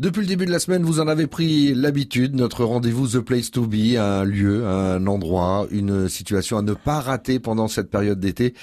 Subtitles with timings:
[0.00, 2.34] Depuis le début de la semaine, vous en avez pris l'habitude.
[2.34, 7.00] Notre rendez-vous The Place to Be, un lieu, un endroit, une situation à ne pas
[7.00, 8.54] rater pendant cette période d'été.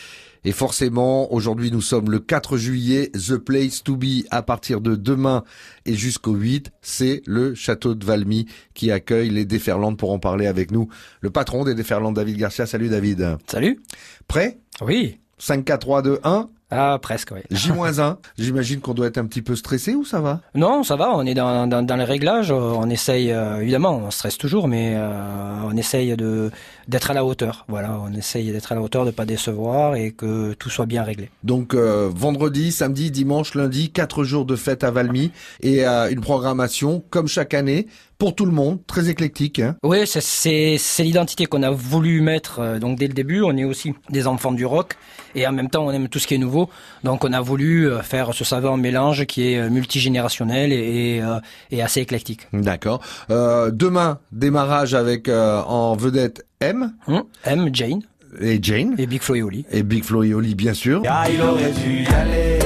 [0.46, 4.96] Et forcément, aujourd'hui nous sommes le 4 juillet, The Place to Be à partir de
[4.96, 5.44] demain
[5.86, 10.48] et jusqu'au 8, c'est le château de Valmy qui accueille les déferlantes pour en parler
[10.48, 10.88] avec nous.
[11.22, 12.66] Le patron des déferlantes, David Garcia.
[12.66, 13.38] Salut David.
[13.46, 13.80] Salut.
[14.28, 14.58] Prêt?
[14.82, 15.20] Oui.
[15.38, 17.40] 5, 4, 3, 2, 1 ah, presque, oui.
[17.50, 20.42] J-1, j'imagine qu'on doit être un petit peu stressé ou ça va?
[20.54, 24.12] Non, ça va, on est dans, dans, dans les réglages, on essaye, euh, évidemment, on
[24.12, 26.52] stresse toujours, mais euh, on essaye de
[26.90, 27.66] d'être à la hauteur.
[27.68, 31.04] Voilà, on essaye d'être à la hauteur, de pas décevoir et que tout soit bien
[31.04, 31.30] réglé.
[31.44, 37.04] Donc euh, vendredi, samedi, dimanche, lundi, quatre jours de fête à Valmy et une programmation
[37.10, 39.60] comme chaque année pour tout le monde, très éclectique.
[39.60, 43.42] Hein oui, c'est l'identité qu'on a voulu mettre donc dès le début.
[43.42, 44.94] On est aussi des enfants du rock
[45.36, 46.57] et en même temps on aime tout ce qui est nouveau.
[47.04, 51.22] Donc on a voulu euh, faire ce savant mélange qui est euh, multigénérationnel et, et,
[51.22, 52.48] euh, assez éclectique.
[52.54, 53.02] D'accord.
[53.30, 56.94] demain, démarrage avec en vedette M.
[57.08, 58.02] Hum, M, Jane.
[58.42, 58.96] Et Jane.
[58.98, 59.66] Et Big Flo et Oli.
[59.72, 61.02] Et Big Flo et Oli, bien sûr.
[61.08, 62.60] Ah, il aurait dû y aller.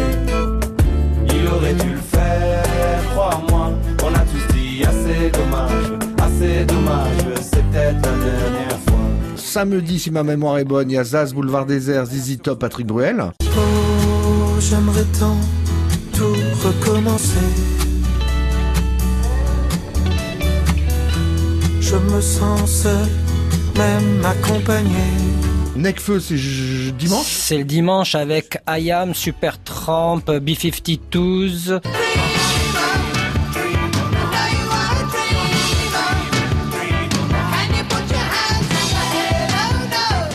[1.27, 3.71] Il aurait dû le faire, crois-moi.
[4.03, 7.41] On a tous dit assez dommage, assez dommage.
[7.41, 8.70] C'est peut-être la dernière.
[9.51, 12.59] Samedi, si ma mémoire est bonne, il y a Zaz, Boulevard des Airs, Zizi Top,
[12.59, 13.33] Patrick Bruel.
[13.43, 15.35] Oh, j'aimerais tant
[16.13, 17.35] tout recommencer.
[21.81, 23.09] Je me sens seul,
[23.75, 25.03] même accompagné.
[25.75, 26.37] Necfeu, c'est
[26.97, 27.25] dimanche?
[27.25, 31.81] C'est le dimanche avec IAM, Super Tramp, B-52s.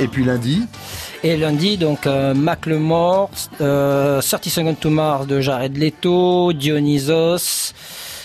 [0.01, 0.67] Et puis lundi
[1.23, 3.31] et lundi, donc euh, Macklemore,
[3.61, 7.73] euh, 30 Seconds to Mars de Jared Leto, Dionysos,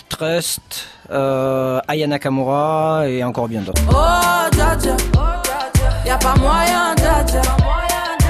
[0.08, 3.82] Trust, euh, Aya Nakamura et encore bien d'autres.
[3.90, 4.96] Oh, dja, dja.
[6.06, 7.42] Y a pas moyen, dja, dja.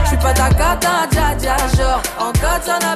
[0.07, 1.57] J'suis pas ta cata, dja, dja.
[1.77, 2.95] Genre, en katana,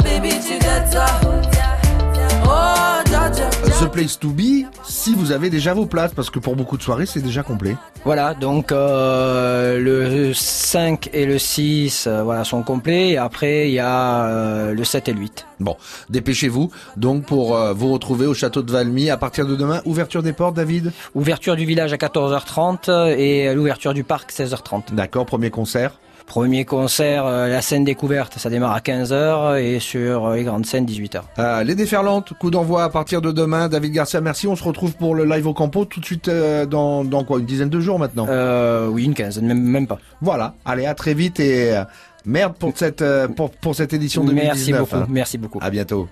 [3.79, 6.83] The Place to Be, si vous avez déjà vos places, parce que pour beaucoup de
[6.83, 7.77] soirées, c'est déjà complet.
[8.05, 13.75] Voilà, donc euh, le 5 et le 6 euh, voilà, sont complets, et après il
[13.75, 15.47] y a euh, le 7 et le 8.
[15.61, 15.77] Bon,
[16.09, 19.83] dépêchez-vous donc pour vous retrouver au château de Valmy à partir de demain.
[19.85, 20.93] Ouverture des portes, David?
[21.15, 24.95] Ouverture du village à 14h30 et l'ouverture du parc 16h30.
[24.95, 30.27] D'accord, premier concert Premier concert, euh, la scène découverte, ça démarre à 15h et sur
[30.27, 31.21] euh, les grandes scènes 18h.
[31.39, 33.69] Euh, les déferlantes, coup d'envoi à partir de demain.
[33.69, 34.49] David Garcia, merci.
[34.49, 37.47] On se retrouve pour le live au campo tout de suite dans, dans quoi Une
[37.47, 39.99] dizaine de jours maintenant euh, Oui, une quinzaine, même, même pas.
[40.21, 41.81] Voilà, allez, à très vite et
[42.25, 43.05] merde pour cette,
[43.37, 44.57] pour, pour cette édition 2019.
[44.57, 45.59] Merci beaucoup, merci beaucoup.
[45.63, 46.09] À bientôt.